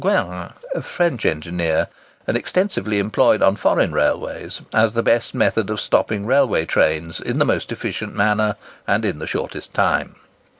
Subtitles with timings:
[0.01, 1.87] Guérin, a French engineer,
[2.25, 7.37] and extensively employed on foreign railways, as the best method of stopping railway trains in
[7.37, 8.55] the most efficient manner
[8.87, 10.15] and in the shortest time.